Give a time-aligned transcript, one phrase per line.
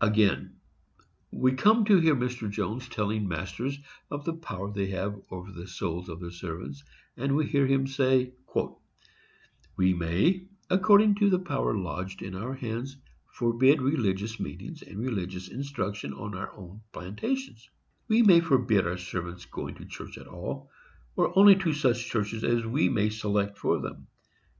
[0.00, 0.60] Again,
[1.32, 2.48] we come to hear Mr.
[2.48, 3.76] Jones telling masters
[4.08, 6.84] of the power they have over the souls of their servants,
[7.16, 8.32] and we hear him say,
[9.76, 12.98] We may, according to the power lodged in our hands,
[13.32, 17.68] forbid religious meetings and religious instruction on our own plantations;
[18.06, 20.70] we may forbid our servants going to church at all,
[21.16, 24.06] or only to such churches as we may select for them.